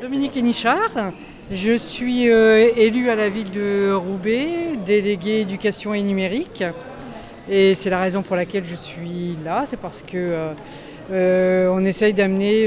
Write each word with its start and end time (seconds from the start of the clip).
Dominique 0.00 0.34
Hénichard, 0.34 1.12
je 1.52 1.76
suis 1.76 2.30
euh, 2.30 2.70
élue 2.74 3.10
à 3.10 3.14
la 3.14 3.28
ville 3.28 3.50
de 3.50 3.92
Roubaix, 3.92 4.78
déléguée 4.82 5.40
éducation 5.40 5.92
et 5.92 6.00
numérique. 6.00 6.64
Et 7.50 7.74
c'est 7.74 7.90
la 7.90 8.00
raison 8.00 8.22
pour 8.22 8.34
laquelle 8.34 8.64
je 8.64 8.76
suis 8.76 9.36
là, 9.44 9.64
c'est 9.66 9.76
parce 9.76 10.00
que 10.00 10.16
euh, 10.16 10.52
euh, 11.12 11.68
on 11.74 11.84
essaye 11.84 12.14
d'amener 12.14 12.66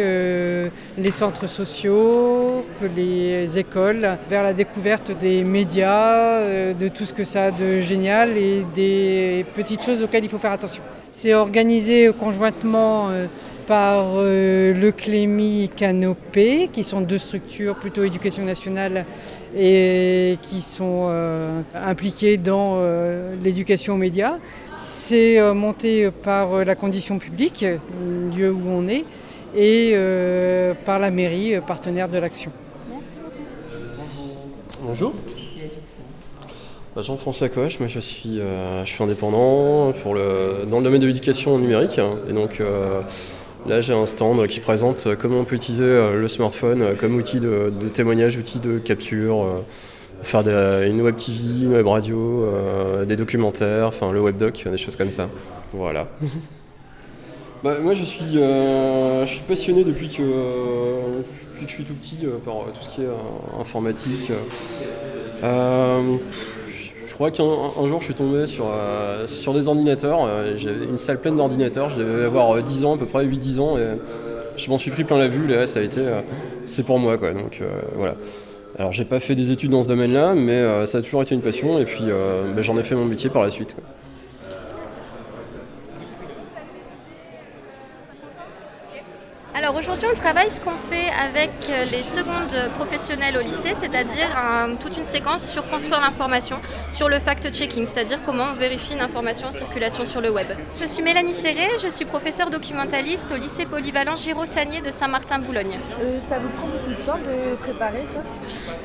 les 0.95 1.11
centres 1.11 1.47
sociaux, 1.47 2.63
les 2.95 3.57
écoles 3.57 4.17
vers 4.29 4.43
la 4.43 4.53
découverte 4.53 5.17
des 5.17 5.43
médias, 5.43 6.73
de 6.73 6.87
tout 6.87 7.05
ce 7.05 7.13
que 7.13 7.23
ça 7.23 7.45
a 7.45 7.51
de 7.51 7.79
génial 7.79 8.37
et 8.37 8.63
des 8.75 9.43
petites 9.55 9.83
choses 9.83 10.03
auxquelles 10.03 10.25
il 10.25 10.29
faut 10.29 10.37
faire 10.37 10.51
attention. 10.51 10.83
C'est 11.09 11.33
organisé 11.33 12.11
conjointement 12.19 13.09
par 13.67 14.13
euh, 14.15 14.73
le 14.73 14.91
Clémy 14.91 15.69
Canopé, 15.75 16.69
qui 16.71 16.83
sont 16.83 17.01
deux 17.01 17.17
structures 17.17 17.75
plutôt 17.75 18.03
éducation 18.03 18.43
nationale 18.43 19.05
et 19.55 20.37
qui 20.41 20.61
sont 20.61 21.07
euh, 21.09 21.61
impliquées 21.73 22.37
dans 22.37 22.75
euh, 22.77 23.35
l'éducation 23.41 23.95
aux 23.95 23.97
médias. 23.97 24.37
C'est 24.77 25.39
monté 25.53 26.09
par 26.11 26.65
la 26.65 26.75
condition 26.75 27.19
publique, 27.19 27.65
lieu 28.35 28.51
où 28.51 28.63
on 28.67 28.87
est, 28.87 29.05
et 29.55 29.95
par 30.85 30.99
la 30.99 31.09
mairie, 31.09 31.53
partenaire 31.65 32.09
de 32.09 32.17
l'action. 32.17 32.51
Bonjour. 34.81 35.13
Bah, 36.95 37.01
Jean-François 37.01 37.47
Coche, 37.47 37.79
moi 37.79 37.87
je 37.87 37.99
suis, 37.99 38.41
je 38.83 38.89
suis 38.89 39.03
indépendant 39.03 39.93
pour 39.93 40.15
le, 40.15 40.65
dans 40.69 40.79
le 40.79 40.83
domaine 40.83 41.01
de 41.01 41.07
l'éducation 41.07 41.57
numérique. 41.57 42.01
Et 42.27 42.33
donc 42.33 42.61
Là, 43.65 43.79
j'ai 43.79 43.93
un 43.93 44.05
stand 44.05 44.45
qui 44.47 44.59
présente 44.59 45.15
comment 45.17 45.39
on 45.39 45.43
peut 45.45 45.55
utiliser 45.55 45.85
euh, 45.85 46.19
le 46.19 46.27
smartphone 46.27 46.81
euh, 46.81 46.95
comme 46.95 47.15
outil 47.15 47.39
de, 47.39 47.71
témoignage, 47.93 48.35
outil 48.35 48.59
de 48.59 48.77
capture, 48.77 49.41
euh, 49.41 49.63
faire 50.21 50.41
une 50.85 51.01
web 51.01 51.15
TV, 51.15 51.63
une 51.63 51.73
web 51.73 51.87
radio, 51.87 52.45
des 53.05 53.15
documentaires, 53.15 53.87
enfin 53.87 54.11
le 54.11 54.19
webdoc, 54.19 54.67
des 54.69 54.77
choses 54.77 54.95
comme 54.95 55.11
ça. 55.11 55.29
Voilà. 55.73 56.07
Bah, 57.63 57.77
moi, 57.81 57.93
je 57.93 58.03
suis, 58.03 58.37
passionné 59.47 59.85
depuis 59.85 60.09
que 60.09 60.21
je 61.61 61.65
suis 61.65 61.85
tout 61.85 61.93
petit 61.93 62.17
par 62.43 62.55
tout 62.73 62.81
ce 62.81 62.89
qui 62.89 63.03
est 63.03 63.07
informatique. 63.57 64.33
Je 67.13 67.15
crois 67.15 67.29
qu'un 67.29 67.85
jour 67.85 67.99
je 67.99 68.05
suis 68.05 68.15
tombé 68.15 68.47
sur, 68.47 68.65
euh, 68.73 69.27
sur 69.27 69.53
des 69.53 69.67
ordinateurs, 69.67 70.25
euh, 70.25 70.57
j'avais 70.57 70.85
une 70.85 70.97
salle 70.97 71.19
pleine 71.19 71.35
d'ordinateurs, 71.35 71.91
je 71.91 71.97
devais 71.97 72.25
avoir 72.25 72.59
10 72.59 72.83
euh, 72.83 72.87
ans, 72.87 72.95
à 72.95 72.97
peu 72.97 73.05
près 73.05 73.23
8-10 73.23 73.59
ans, 73.59 73.77
et 73.77 73.83
je 74.57 74.67
m'en 74.71 74.79
suis 74.79 74.89
pris 74.89 75.03
plein 75.03 75.19
la 75.19 75.27
vue, 75.27 75.45
là 75.45 75.67
ça 75.67 75.79
a 75.79 75.83
été, 75.83 76.01
c'est 76.65 76.81
pour 76.81 76.97
moi 76.97 77.19
quoi, 77.19 77.33
donc 77.33 77.61
voilà. 77.95 78.15
Alors 78.79 78.91
j'ai 78.91 79.05
pas 79.05 79.19
fait 79.19 79.35
des 79.35 79.51
études 79.51 79.69
dans 79.69 79.83
ce 79.83 79.87
domaine-là, 79.89 80.33
mais 80.33 80.87
ça 80.87 80.97
a 80.97 81.01
toujours 81.03 81.21
été 81.21 81.35
une 81.35 81.41
passion, 81.41 81.77
et 81.77 81.85
puis 81.85 82.05
ben, 82.05 82.63
j'en 82.63 82.79
ai 82.79 82.83
fait 82.83 82.95
mon 82.95 83.05
métier 83.05 83.29
par 83.29 83.43
la 83.43 83.51
suite. 83.51 83.75
Alors 89.55 89.75
aujourd'hui 89.75 90.07
on 90.11 90.15
travaille 90.15 90.49
ce 90.49 90.59
qu'on 90.59 90.77
fait 90.77 91.11
avec 91.11 91.51
euh, 91.69 91.85
les 91.85 92.01
secondes 92.01 92.71
professionnelles 92.75 93.37
au 93.37 93.41
lycée, 93.41 93.73
c'est-à-dire 93.75 94.27
toute 94.79 94.97
une 94.97 95.05
séquence 95.05 95.47
sur 95.47 95.67
construire 95.67 96.01
l'information, 96.01 96.57
sur 96.91 97.07
le 97.07 97.19
fact-checking, 97.19 97.85
c'est-à-dire 97.85 98.23
comment 98.25 98.45
on 98.51 98.53
vérifie 98.53 98.93
une 98.93 99.01
information 99.01 99.49
en 99.49 99.51
circulation 99.51 100.05
sur 100.05 100.21
le 100.21 100.31
web. 100.31 100.47
Je 100.81 100.85
suis 100.85 101.03
Mélanie 101.03 101.33
Serré, 101.33 101.67
je 101.83 101.87
suis 101.89 102.05
professeure 102.05 102.49
documentaliste 102.49 103.31
au 103.31 103.35
lycée 103.35 103.67
polyvalent 103.67 104.15
Giraud-Sagné 104.15 104.81
de 104.81 104.89
Saint-Martin-Boulogne. 104.89 105.77
Euh, 106.01 106.19
ça 106.27 106.39
vous 106.39 106.49
prend 106.49 106.67
beaucoup 106.67 106.89
de 106.89 107.05
temps 107.05 107.19
de 107.19 107.55
préparer 107.57 108.01
ça? 108.11 108.21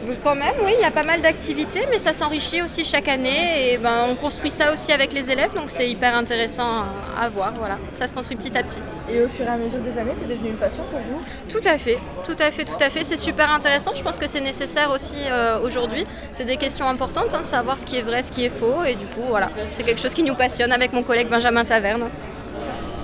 Oui, 0.07 0.17
Quand 0.23 0.35
même, 0.35 0.55
oui, 0.65 0.73
il 0.79 0.83
y 0.83 0.85
a 0.85 0.91
pas 0.91 1.03
mal 1.03 1.23
d'activités, 1.23 1.87
mais 1.91 1.99
ça 1.99 2.13
s'enrichit 2.13 2.61
aussi 2.61 2.85
chaque 2.85 3.09
année 3.09 3.73
et 3.73 3.79
ben, 3.79 4.05
on 4.11 4.15
construit 4.15 4.51
ça 4.51 4.71
aussi 4.73 4.93
avec 4.93 5.15
les 5.15 5.31
élèves, 5.31 5.55
donc 5.55 5.71
c'est 5.71 5.89
hyper 5.89 6.15
intéressant 6.15 6.85
à 7.19 7.29
voir, 7.31 7.55
voilà, 7.55 7.79
ça 7.95 8.07
se 8.07 8.13
construit 8.13 8.37
petit 8.37 8.57
à 8.57 8.63
petit. 8.63 8.81
Et 9.11 9.23
au 9.23 9.29
fur 9.29 9.47
et 9.47 9.49
à 9.49 9.57
mesure 9.57 9.81
des 9.81 9.99
années, 9.99 10.13
c'est 10.19 10.29
devenu 10.29 10.58
passion 10.59 10.83
pour 10.91 11.01
vous 11.01 11.23
Tout 11.49 11.67
à 11.67 11.79
fait, 11.79 11.99
tout 12.25 12.37
à 12.39 12.51
fait, 12.51 12.65
tout 12.65 12.81
à 12.81 12.91
fait. 12.91 13.05
C'est 13.05 13.17
super 13.17 13.51
intéressant. 13.51 13.93
Je 13.95 14.03
pense 14.03 14.19
que 14.19 14.27
c'est 14.27 14.41
nécessaire 14.41 14.91
aussi 14.91 15.17
euh, 15.31 15.61
aujourd'hui. 15.61 16.07
C'est 16.33 16.45
des 16.45 16.57
questions 16.57 16.87
importantes, 16.89 17.35
hein, 17.35 17.41
de 17.41 17.47
savoir 17.47 17.79
ce 17.79 17.87
qui 17.87 17.97
est 17.97 18.03
vrai, 18.03 18.23
ce 18.23 18.33
qui 18.33 18.45
est 18.45 18.51
faux. 18.51 18.85
Et 18.85 18.95
du 18.95 19.07
coup, 19.07 19.23
voilà, 19.29 19.51
c'est 19.73 19.83
quelque 19.83 20.01
chose 20.01 20.15
qui 20.15 20.23
nous 20.23 20.35
passionne 20.35 20.73
avec 20.73 20.93
mon 20.93 21.03
collègue 21.03 21.29
Benjamin 21.29 21.65
Taverne. 21.65 22.09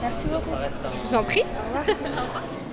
Merci 0.02 0.26
beaucoup. 0.26 0.56
Je 1.02 1.08
vous 1.08 1.14
en 1.14 1.22
prie. 1.22 1.44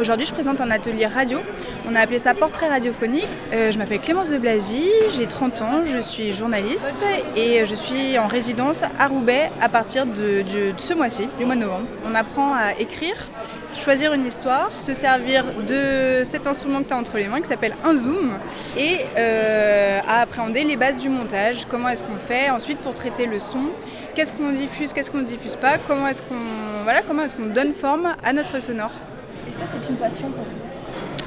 Aujourd'hui, 0.00 0.26
je 0.26 0.32
présente 0.32 0.60
un 0.60 0.70
atelier 0.70 1.06
radio. 1.06 1.38
On 1.86 1.94
a 1.94 2.00
appelé 2.00 2.18
ça 2.18 2.34
portrait 2.34 2.68
radiophonique. 2.68 3.28
Euh, 3.52 3.70
je 3.70 3.78
m'appelle 3.78 4.00
Clémence 4.00 4.30
de 4.30 4.38
Blazy, 4.38 4.84
j'ai 5.14 5.26
30 5.26 5.62
ans, 5.62 5.84
je 5.84 5.98
suis 5.98 6.32
journaliste 6.32 7.04
et 7.36 7.66
je 7.66 7.74
suis 7.74 8.18
en 8.18 8.26
résidence 8.26 8.82
à 8.98 9.08
Roubaix 9.08 9.50
à 9.60 9.68
partir 9.68 10.06
de, 10.06 10.44
ce 10.78 10.94
mois-ci, 10.94 11.28
du 11.38 11.44
mois 11.44 11.56
de 11.56 11.60
novembre. 11.60 11.86
On 12.10 12.14
apprend 12.14 12.54
à 12.54 12.72
écrire, 12.78 13.14
choisir 13.74 14.14
une 14.14 14.24
histoire, 14.24 14.70
se 14.80 14.94
servir 14.94 15.44
de 15.68 16.22
cet 16.24 16.46
instrument 16.46 16.82
que 16.82 16.88
tu 16.88 16.94
as 16.94 16.96
entre 16.96 17.18
les 17.18 17.26
mains 17.26 17.40
qui 17.40 17.48
s'appelle 17.48 17.76
un 17.84 17.94
zoom 17.94 18.32
et 18.78 18.96
euh, 19.18 20.00
à 20.08 20.22
appréhender 20.22 20.64
les 20.64 20.76
bases 20.76 20.96
du 20.96 21.10
montage. 21.10 21.66
Comment 21.68 21.90
est-ce 21.90 22.04
qu'on 22.04 22.18
fait 22.18 22.48
ensuite 22.50 22.78
pour 22.78 22.94
traiter 22.94 23.26
le 23.26 23.38
son? 23.38 23.68
Qu'est-ce 24.14 24.32
qu'on 24.32 24.52
diffuse, 24.52 24.92
qu'est-ce 24.94 25.10
qu'on 25.10 25.18
ne 25.18 25.24
diffuse 25.24 25.56
pas? 25.56 25.76
Comment 25.86 26.08
est-ce 26.08 26.22
qu'on 26.22 26.36
voilà, 26.84 27.00
est-ce 27.00 27.34
qu'on 27.34 27.46
donne 27.46 27.72
forme 27.72 28.14
à 28.24 28.32
notre 28.32 28.60
sonore? 28.60 28.90
C'est 29.66 29.88
une 29.90 29.96
passion 29.96 30.28
pour 30.30 30.44
vous 30.44 30.72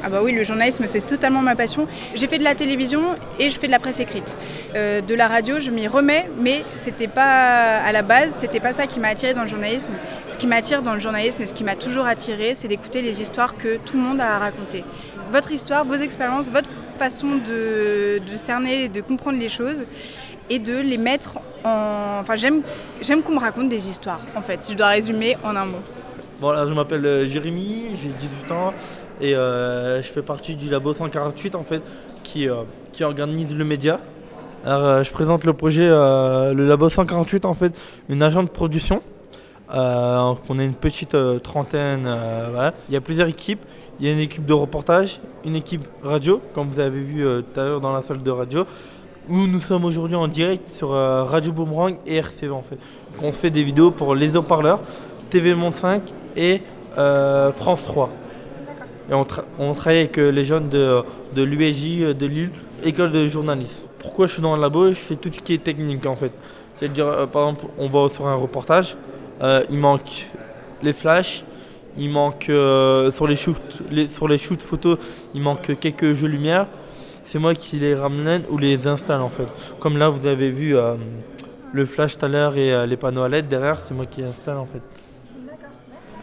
ah 0.05 0.09
bah 0.09 0.19
oui, 0.21 0.33
le 0.33 0.43
journalisme, 0.43 0.85
c'est 0.85 1.03
totalement 1.03 1.41
ma 1.41 1.55
passion. 1.55 1.87
J'ai 2.13 2.27
fait 2.27 2.37
de 2.37 2.43
la 2.43 2.53
télévision 2.53 3.15
et 3.39 3.49
je 3.49 3.59
fais 3.59 3.65
de 3.65 3.71
la 3.71 3.79
presse 3.79 3.99
écrite. 3.99 4.37
Euh, 4.75 5.01
de 5.01 5.15
la 5.15 5.27
radio, 5.27 5.59
je 5.59 5.71
m'y 5.71 5.87
remets, 5.87 6.29
mais 6.37 6.63
c'était 6.75 7.07
pas 7.07 7.77
à 7.77 7.91
la 7.91 8.03
base, 8.03 8.35
c'était 8.35 8.59
pas 8.59 8.71
ça 8.71 8.85
qui 8.85 8.99
m'a 8.99 9.07
attiré 9.07 9.33
dans 9.33 9.41
le 9.41 9.47
journalisme. 9.47 9.89
Ce 10.29 10.37
qui 10.37 10.45
m'attire 10.45 10.83
dans 10.83 10.93
le 10.93 10.99
journalisme 10.99 11.41
et 11.41 11.47
ce 11.47 11.55
qui 11.55 11.63
m'a 11.63 11.75
toujours 11.75 12.05
attiré, 12.05 12.53
c'est 12.53 12.67
d'écouter 12.67 13.01
les 13.01 13.19
histoires 13.19 13.57
que 13.57 13.77
tout 13.77 13.97
le 13.97 14.03
monde 14.03 14.21
a 14.21 14.35
à 14.35 14.37
raconter. 14.37 14.83
Votre 15.31 15.51
histoire, 15.51 15.83
vos 15.85 15.95
expériences, 15.95 16.51
votre 16.51 16.69
façon 16.99 17.37
de, 17.37 18.21
cerner, 18.35 18.89
de 18.89 19.01
comprendre 19.01 19.39
les 19.39 19.49
choses 19.49 19.87
et 20.51 20.59
de 20.59 20.81
les 20.81 20.99
mettre 20.99 21.39
en. 21.63 22.19
Enfin, 22.21 22.35
j'aime 22.35 23.23
qu'on 23.23 23.33
me 23.33 23.39
raconte 23.39 23.69
des 23.69 23.89
histoires, 23.89 24.21
en 24.35 24.41
fait, 24.41 24.61
si 24.61 24.73
je 24.73 24.77
dois 24.77 24.89
résumer 24.89 25.35
en 25.43 25.55
un 25.55 25.65
mot. 25.65 25.81
Voilà, 26.41 26.65
je 26.67 26.73
m'appelle 26.73 27.05
euh, 27.05 27.27
Jérémy, 27.27 27.91
j'ai 27.93 28.09
18 28.09 28.51
ans 28.51 28.73
et 29.21 29.35
euh, 29.35 30.01
je 30.01 30.07
fais 30.11 30.21
partie 30.21 30.57
du 30.57 30.69
Labo 30.69 30.93
148 30.93 31.55
en 31.55 31.63
fait 31.63 31.81
qui, 32.23 32.49
euh, 32.49 32.63
qui 32.91 33.05
organise 33.05 33.55
le 33.55 33.63
média. 33.63 34.01
Alors, 34.65 35.01
je 35.01 35.11
présente 35.13 35.45
le 35.45 35.53
projet 35.53 35.87
le 35.87 36.65
Labo 36.67 36.89
148 36.89 37.45
en 37.45 37.53
fait, 37.53 37.73
une 38.09 38.21
agence 38.21 38.45
de 38.45 38.49
production. 38.49 39.01
on 39.69 40.59
est 40.59 40.65
une 40.65 40.73
petite 40.73 41.15
trentaine. 41.41 42.09
Il 42.89 42.93
y 42.93 42.97
a 42.97 43.01
plusieurs 43.01 43.29
équipes. 43.29 43.61
Il 43.99 44.05
y 44.05 44.09
a 44.09 44.11
une 44.11 44.19
équipe 44.19 44.45
de 44.45 44.53
reportage, 44.53 45.21
une 45.45 45.55
équipe 45.55 45.83
radio, 46.03 46.41
comme 46.53 46.67
vous 46.67 46.81
avez 46.81 46.99
vu 46.99 47.23
tout 47.23 47.59
à 47.59 47.63
l'heure 47.63 47.79
dans 47.79 47.93
la 47.93 48.01
salle 48.01 48.21
de 48.21 48.31
radio, 48.31 48.65
où 49.29 49.47
nous 49.47 49.61
sommes 49.61 49.85
aujourd'hui 49.85 50.17
en 50.17 50.27
direct 50.27 50.69
sur 50.69 50.89
Radio 50.89 51.53
Boomerang 51.53 51.95
et 52.05 52.17
RCV 52.17 52.51
en 52.51 52.61
fait. 52.61 52.77
on 53.21 53.31
fait 53.31 53.51
des 53.51 53.63
vidéos 53.63 53.91
pour 53.91 54.15
les 54.15 54.35
haut-parleurs, 54.35 54.81
TV 55.29 55.55
Monde 55.55 55.75
5 55.75 56.01
et 56.35 56.61
euh, 56.97 57.51
France 57.51 57.83
3. 57.85 58.09
Et 59.09 59.13
on, 59.13 59.73
travaille 59.73 59.99
avec 59.99 60.17
euh, 60.17 60.29
les 60.31 60.43
jeunes 60.43 60.69
de, 60.69 61.01
de 61.35 61.43
l'UEJ 61.43 62.01
euh, 62.01 62.13
de 62.13 62.25
Lille, 62.25 62.49
école 62.83 63.11
de 63.11 63.27
journalisme. 63.27 63.83
Pourquoi 63.99 64.27
je 64.27 64.33
suis 64.33 64.41
dans 64.41 64.55
le 64.55 64.61
labo? 64.61 64.89
Je 64.89 64.93
fais 64.93 65.15
tout 65.15 65.31
ce 65.31 65.39
qui 65.39 65.53
est 65.53 65.63
technique 65.63 66.05
en 66.05 66.15
fait. 66.15 66.31
C'est-à-dire, 66.77 67.27
par 67.31 67.43
exemple, 67.43 67.65
on 67.77 67.87
va 67.87 68.09
sur 68.09 68.27
un 68.27 68.35
reportage, 68.35 68.97
il 69.69 69.77
manque 69.77 70.27
les 70.83 70.91
flashs, 70.91 71.45
il 71.97 72.09
manque 72.09 72.51
sur, 73.13 73.27
les 73.27 73.35
shoots, 73.37 73.81
sur 74.09 74.27
les 74.27 74.37
shoots 74.37 74.61
photos, 74.61 74.97
il 75.33 75.41
manque 75.41 75.79
quelques 75.79 76.11
jeux 76.13 76.27
lumière. 76.27 76.67
C'est 77.23 77.39
moi 77.39 77.55
qui 77.55 77.79
les 77.79 77.95
ramène 77.95 78.43
ou 78.49 78.57
les 78.57 78.87
installe 78.87 79.21
en 79.21 79.29
fait. 79.29 79.47
Comme 79.79 79.97
là, 79.97 80.09
vous 80.09 80.27
avez 80.27 80.51
vu 80.51 80.75
le 81.71 81.85
flash 81.85 82.17
tout 82.17 82.25
à 82.25 82.27
l'heure 82.27 82.57
et 82.57 82.85
les 82.85 82.97
panneaux 82.97 83.23
à 83.23 83.29
LED 83.29 83.47
derrière, 83.47 83.79
c'est 83.79 83.93
moi 83.93 84.05
qui 84.05 84.21
les 84.21 84.27
installe 84.27 84.57
en 84.57 84.65
fait. 84.65 84.81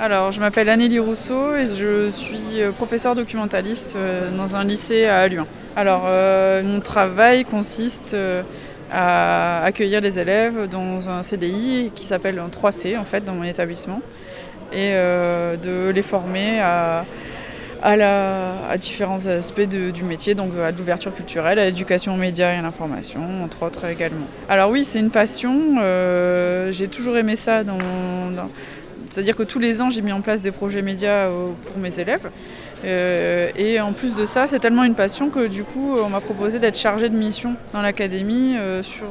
Alors, 0.01 0.33
je 0.33 0.41
m'appelle 0.41 0.69
Annélie 0.69 0.99
Rousseau 0.99 1.55
et 1.55 1.67
je 1.67 2.09
suis 2.09 2.61
euh, 2.61 2.73
professeure 2.73 3.15
documentaliste 3.15 3.95
euh, 3.95 4.31
dans 4.37 4.57
un 4.57 4.65
lycée 4.65 5.05
à 5.05 5.29
Lyon. 5.29 5.47
Alors, 5.77 6.05
euh, 6.07 6.63
mon 6.63 6.81
travail 6.81 7.45
consiste 7.45 8.17
à 8.91 9.63
accueillir 9.63 10.01
les 10.01 10.19
élèves 10.19 10.69
dans 10.69 11.09
un 11.09 11.23
CDI 11.23 11.93
qui 11.95 12.05
s'appelle 12.05 12.41
3C 12.51 12.99
en 12.99 13.05
fait 13.05 13.25
dans 13.25 13.35
mon 13.35 13.45
établissement 13.45 14.03
et 14.73 14.93
de 14.93 15.91
les 15.91 16.03
former 16.03 16.61
à, 16.61 17.05
à, 17.83 18.77
différents 18.77 19.27
aspects 19.27 19.63
du 19.63 20.03
métier, 20.03 20.35
donc 20.35 20.53
à 20.63 20.71
l'ouverture 20.73 21.15
culturelle, 21.15 21.59
à 21.59 21.65
l'éducation 21.65 22.15
aux 22.15 22.19
médias 22.19 22.53
et 22.53 22.59
à 22.59 22.63
l'information, 22.63 23.21
entre 23.43 23.63
autres 23.63 23.87
également. 23.87 24.27
Alors 24.51 24.71
oui, 24.71 24.85
c'est 24.85 24.99
une 24.99 25.11
passion. 25.11 25.77
J'ai 26.71 26.89
toujours 26.89 27.17
aimé 27.17 27.37
ça 27.37 27.65
dans 27.65 27.79
C'est-à-dire 29.13 29.37
que 29.37 29.43
tous 29.43 29.59
les 29.59 29.83
ans, 29.83 29.91
j'ai 29.91 30.01
mis 30.01 30.13
en 30.13 30.23
place 30.23 30.41
des 30.41 30.51
projets 30.51 30.83
médias 30.83 31.29
pour 31.29 31.79
mes 31.79 32.01
élèves. 32.01 32.31
et 32.85 33.81
en 33.81 33.93
plus 33.93 34.15
de 34.15 34.25
ça, 34.25 34.47
c'est 34.47 34.59
tellement 34.59 34.85
une 34.85 34.95
passion 34.95 35.29
que 35.29 35.47
du 35.47 35.65
coup, 35.65 35.95
on 36.03 36.09
m'a 36.09 36.21
proposé 36.21 36.59
d'être 36.59 36.79
chargée 36.79 37.11
de 37.11 37.17
mission 37.17 37.55
dans 37.75 37.83
l'académie 37.83 38.57
sur, 38.83 39.07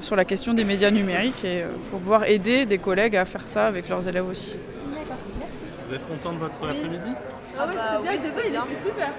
sur 0.00 0.16
la 0.16 0.24
question 0.24 0.54
des 0.54 0.64
médias 0.64 0.90
numériques 0.90 1.44
et 1.44 1.62
pour 1.90 2.00
pouvoir 2.00 2.24
aider 2.24 2.66
des 2.66 2.78
collègues 2.78 3.16
à 3.16 3.24
faire 3.24 3.46
ça 3.46 3.68
avec 3.68 3.88
leurs 3.88 4.06
élèves 4.08 4.28
aussi. 4.28 4.56
D'accord, 4.92 5.16
merci. 5.38 5.64
Vous 5.86 5.94
êtes 5.94 6.08
content 6.08 6.32
de 6.32 6.38
votre 6.38 6.68
après-midi? 6.68 7.10
Ah 7.56 7.66
ouais, 7.66 7.72
c'était 8.20 8.50
bien, 8.50 8.64
il 8.66 8.72
était 8.72 8.82
super. 8.82 9.12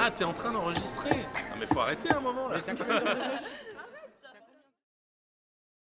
Ah, 0.00 0.10
t'es 0.16 0.24
en 0.24 0.32
train 0.32 0.52
d'enregistrer 0.52 1.10
Ah, 1.34 1.56
mais 1.58 1.66
faut 1.66 1.80
arrêter 1.80 2.10
un 2.10 2.20
moment 2.20 2.48
là 2.48 2.58